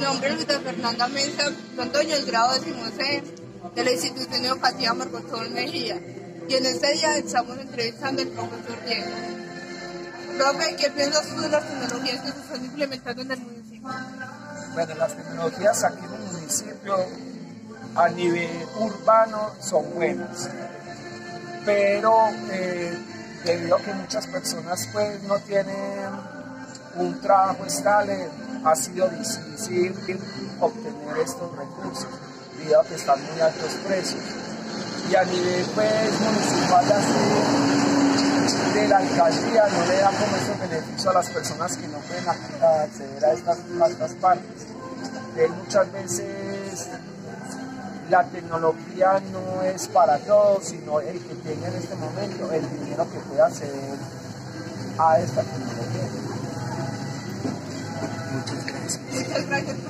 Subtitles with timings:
[0.00, 3.22] Mi nombre es Luisa Fernanda Mesa, Londoño, el grado décimo C
[3.74, 6.00] de la institución educativa Marcotón Mejía.
[6.48, 9.10] Y en este día estamos entrevistando al profesor Diego.
[10.38, 13.90] Profe, ¿qué piensas tú de las tecnologías que se están implementando en el municipio?
[14.72, 16.96] Bueno, las tecnologías aquí en el municipio
[17.94, 20.48] a nivel urbano son buenas,
[21.66, 22.98] pero eh,
[23.44, 26.08] debido a que muchas personas pues no tienen
[26.94, 28.30] un trabajo estable,
[28.64, 29.94] ha sido difícil
[30.60, 32.08] obtener estos recursos
[32.58, 34.22] debido a que están muy altos precios.
[35.10, 37.14] Y a nivel pues, municipal así,
[38.74, 42.28] de la alcaldía no le da como ese beneficio a las personas que no pueden
[42.28, 44.66] acceder a estas, a partes.
[45.34, 46.88] De muchas veces
[48.10, 53.06] la tecnología no es para todos, sino el que tiene en este momento el dinero
[53.10, 53.98] que pueda acceder
[54.98, 56.29] a esta tecnología.
[59.60, 59.89] like it.